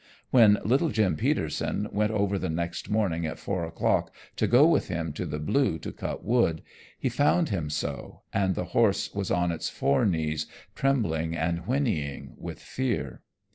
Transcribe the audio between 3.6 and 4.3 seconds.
o'clock